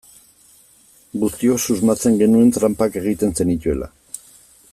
Guztiok 1.23 1.61
susmatzen 1.65 2.17
genuen 2.23 2.51
tranpak 2.59 3.01
egiten 3.03 3.37
zenituela. 3.41 3.93